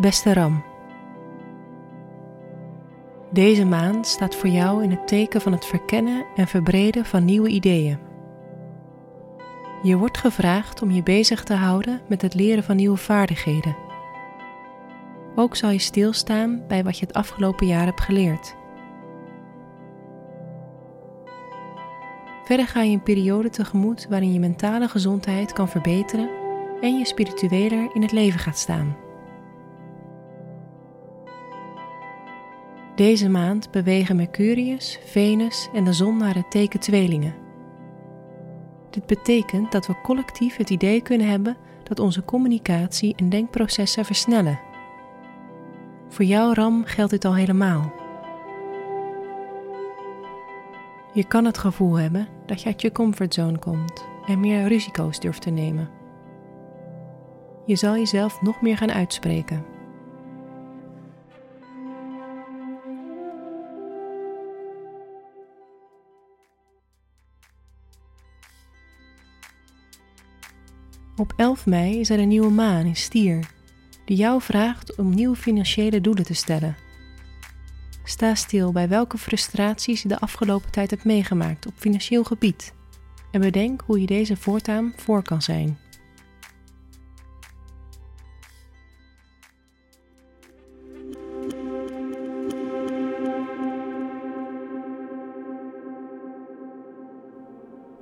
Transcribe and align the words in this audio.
Beste 0.00 0.32
Ram, 0.32 0.64
deze 3.30 3.64
maand 3.64 4.06
staat 4.06 4.34
voor 4.34 4.48
jou 4.48 4.82
in 4.82 4.90
het 4.90 5.08
teken 5.08 5.40
van 5.40 5.52
het 5.52 5.66
verkennen 5.66 6.26
en 6.36 6.46
verbreden 6.46 7.04
van 7.04 7.24
nieuwe 7.24 7.48
ideeën. 7.48 7.98
Je 9.82 9.96
wordt 9.96 10.18
gevraagd 10.18 10.82
om 10.82 10.90
je 10.90 11.02
bezig 11.02 11.44
te 11.44 11.54
houden 11.54 12.00
met 12.08 12.22
het 12.22 12.34
leren 12.34 12.64
van 12.64 12.76
nieuwe 12.76 12.96
vaardigheden. 12.96 13.76
Ook 15.34 15.56
zal 15.56 15.70
je 15.70 15.78
stilstaan 15.78 16.62
bij 16.68 16.84
wat 16.84 16.98
je 16.98 17.06
het 17.06 17.14
afgelopen 17.14 17.66
jaar 17.66 17.84
hebt 17.84 18.00
geleerd. 18.00 18.56
Verder 22.44 22.66
ga 22.66 22.82
je 22.82 22.92
een 22.92 23.02
periode 23.02 23.50
tegemoet 23.50 24.06
waarin 24.08 24.32
je 24.32 24.40
mentale 24.40 24.88
gezondheid 24.88 25.52
kan 25.52 25.68
verbeteren 25.68 26.30
en 26.80 26.98
je 26.98 27.06
spiritueler 27.06 27.94
in 27.94 28.02
het 28.02 28.12
leven 28.12 28.40
gaat 28.40 28.58
staan. 28.58 29.06
Deze 32.98 33.28
maand 33.28 33.70
bewegen 33.70 34.16
Mercurius, 34.16 34.98
Venus 35.04 35.68
en 35.74 35.84
de 35.84 35.92
zon 35.92 36.16
naar 36.16 36.34
het 36.34 36.50
teken 36.50 36.80
tweelingen. 36.80 37.34
Dit 38.90 39.06
betekent 39.06 39.72
dat 39.72 39.86
we 39.86 40.00
collectief 40.02 40.56
het 40.56 40.70
idee 40.70 41.02
kunnen 41.02 41.28
hebben 41.28 41.56
dat 41.82 41.98
onze 41.98 42.24
communicatie 42.24 43.14
en 43.16 43.28
denkprocessen 43.28 44.04
versnellen. 44.04 44.60
Voor 46.08 46.24
jou, 46.24 46.54
Ram, 46.54 46.84
geldt 46.84 47.10
dit 47.10 47.24
al 47.24 47.34
helemaal. 47.34 47.92
Je 51.12 51.24
kan 51.24 51.44
het 51.44 51.58
gevoel 51.58 51.94
hebben 51.94 52.28
dat 52.46 52.60
je 52.60 52.66
uit 52.66 52.82
je 52.82 52.92
comfortzone 52.92 53.58
komt 53.58 54.04
en 54.26 54.40
meer 54.40 54.66
risico's 54.66 55.20
durft 55.20 55.42
te 55.42 55.50
nemen. 55.50 55.90
Je 57.66 57.76
zal 57.76 57.96
jezelf 57.96 58.42
nog 58.42 58.60
meer 58.60 58.76
gaan 58.76 58.92
uitspreken. 58.92 59.77
Op 71.18 71.32
11 71.36 71.66
mei 71.66 72.00
is 72.00 72.10
er 72.10 72.18
een 72.18 72.28
nieuwe 72.28 72.50
maan 72.50 72.86
in 72.86 72.96
Stier, 72.96 73.50
die 74.04 74.16
jou 74.16 74.42
vraagt 74.42 74.96
om 74.96 75.14
nieuwe 75.14 75.36
financiële 75.36 76.00
doelen 76.00 76.24
te 76.24 76.34
stellen. 76.34 76.76
Sta 78.04 78.34
stil 78.34 78.72
bij 78.72 78.88
welke 78.88 79.18
frustraties 79.18 80.02
je 80.02 80.08
de 80.08 80.18
afgelopen 80.18 80.70
tijd 80.70 80.90
hebt 80.90 81.04
meegemaakt 81.04 81.66
op 81.66 81.72
financieel 81.76 82.24
gebied 82.24 82.74
en 83.30 83.40
bedenk 83.40 83.82
hoe 83.86 84.00
je 84.00 84.06
deze 84.06 84.36
voortaan 84.36 84.92
voor 84.96 85.22
kan 85.22 85.42
zijn. 85.42 85.78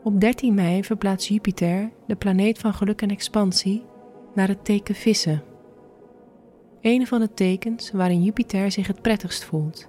Op 0.07 0.21
13 0.21 0.55
mei 0.55 0.85
verplaatst 0.85 1.29
Jupiter, 1.29 1.91
de 2.07 2.15
planeet 2.15 2.59
van 2.59 2.75
geluk 2.75 3.03
en 3.03 3.11
expansie, 3.11 3.85
naar 4.35 4.49
het 4.49 4.65
teken 4.65 4.95
Vissen. 4.95 5.43
Een 6.81 7.07
van 7.07 7.21
de 7.21 7.35
tekens 7.35 7.91
waarin 7.91 8.23
Jupiter 8.23 8.71
zich 8.71 8.87
het 8.87 9.03
prettigst 9.03 9.45
voelt. 9.45 9.89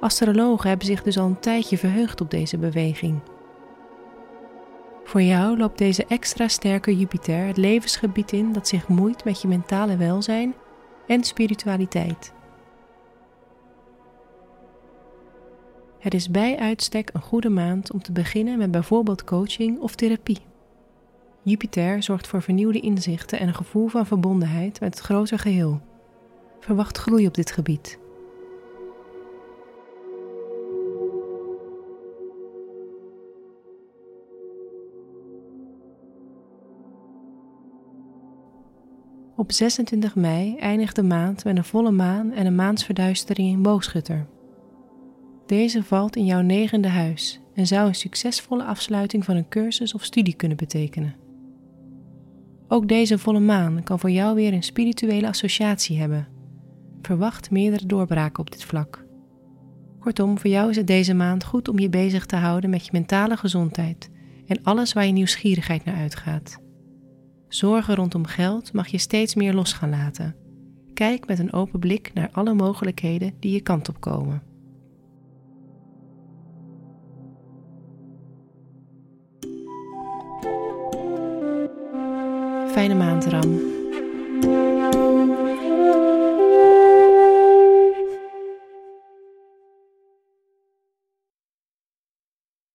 Astrologen 0.00 0.68
hebben 0.68 0.86
zich 0.86 1.02
dus 1.02 1.18
al 1.18 1.26
een 1.26 1.40
tijdje 1.40 1.78
verheugd 1.78 2.20
op 2.20 2.30
deze 2.30 2.58
beweging. 2.58 3.20
Voor 5.04 5.22
jou 5.22 5.58
loopt 5.58 5.78
deze 5.78 6.04
extra 6.06 6.48
sterke 6.48 6.96
Jupiter 6.96 7.46
het 7.46 7.56
levensgebied 7.56 8.32
in 8.32 8.52
dat 8.52 8.68
zich 8.68 8.88
moeit 8.88 9.24
met 9.24 9.42
je 9.42 9.48
mentale 9.48 9.96
welzijn 9.96 10.54
en 11.06 11.24
spiritualiteit. 11.24 12.32
Het 15.98 16.14
is 16.14 16.30
bij 16.30 16.58
uitstek 16.58 17.10
een 17.12 17.20
goede 17.20 17.48
maand 17.48 17.92
om 17.92 18.02
te 18.02 18.12
beginnen 18.12 18.58
met 18.58 18.70
bijvoorbeeld 18.70 19.24
coaching 19.24 19.80
of 19.80 19.94
therapie. 19.94 20.38
Jupiter 21.42 22.02
zorgt 22.02 22.26
voor 22.26 22.42
vernieuwde 22.42 22.80
inzichten 22.80 23.38
en 23.38 23.48
een 23.48 23.54
gevoel 23.54 23.88
van 23.88 24.06
verbondenheid 24.06 24.80
met 24.80 24.94
het 24.94 25.04
groter 25.04 25.38
geheel. 25.38 25.80
Verwacht 26.60 26.98
groei 26.98 27.26
op 27.26 27.34
dit 27.34 27.50
gebied. 27.50 27.98
Op 39.36 39.52
26 39.52 40.14
mei 40.14 40.56
eindigt 40.56 40.96
de 40.96 41.02
maand 41.02 41.44
met 41.44 41.56
een 41.56 41.64
volle 41.64 41.90
maan 41.90 42.32
en 42.32 42.46
een 42.46 42.54
maansverduistering 42.54 43.48
in 43.48 43.62
Boogschutter. 43.62 44.26
Deze 45.48 45.84
valt 45.84 46.16
in 46.16 46.24
jouw 46.24 46.40
negende 46.40 46.88
huis 46.88 47.40
en 47.54 47.66
zou 47.66 47.88
een 47.88 47.94
succesvolle 47.94 48.64
afsluiting 48.64 49.24
van 49.24 49.36
een 49.36 49.48
cursus 49.48 49.94
of 49.94 50.04
studie 50.04 50.34
kunnen 50.34 50.56
betekenen. 50.56 51.14
Ook 52.66 52.88
deze 52.88 53.18
volle 53.18 53.40
maan 53.40 53.82
kan 53.82 53.98
voor 53.98 54.10
jou 54.10 54.34
weer 54.34 54.52
een 54.52 54.62
spirituele 54.62 55.28
associatie 55.28 55.98
hebben. 55.98 56.28
Verwacht 57.02 57.50
meerdere 57.50 57.86
doorbraken 57.86 58.40
op 58.40 58.50
dit 58.50 58.64
vlak. 58.64 59.04
Kortom, 59.98 60.38
voor 60.38 60.50
jou 60.50 60.70
is 60.70 60.76
het 60.76 60.86
deze 60.86 61.14
maand 61.14 61.44
goed 61.44 61.68
om 61.68 61.78
je 61.78 61.88
bezig 61.88 62.26
te 62.26 62.36
houden 62.36 62.70
met 62.70 62.84
je 62.84 62.92
mentale 62.92 63.36
gezondheid 63.36 64.10
en 64.46 64.62
alles 64.62 64.92
waar 64.92 65.06
je 65.06 65.12
nieuwsgierigheid 65.12 65.84
naar 65.84 65.96
uitgaat. 65.96 66.58
Zorgen 67.48 67.94
rondom 67.94 68.26
geld 68.26 68.72
mag 68.72 68.88
je 68.88 68.98
steeds 68.98 69.34
meer 69.34 69.54
los 69.54 69.72
gaan 69.72 69.90
laten. 69.90 70.36
Kijk 70.94 71.26
met 71.26 71.38
een 71.38 71.52
open 71.52 71.80
blik 71.80 72.10
naar 72.14 72.28
alle 72.32 72.54
mogelijkheden 72.54 73.34
die 73.40 73.52
je 73.52 73.60
kant 73.60 73.88
op 73.88 74.00
komen. 74.00 74.47
Fijne 82.74 82.94
maand, 82.94 83.24
Ram. 83.24 83.77